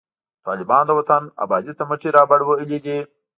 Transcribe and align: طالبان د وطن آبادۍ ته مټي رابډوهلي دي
طالبان 0.47 0.83
د 0.87 0.91
وطن 0.99 1.23
آبادۍ 1.43 1.73
ته 1.77 1.83
مټي 1.89 2.09
رابډوهلي 2.17 2.79
دي 2.85 2.97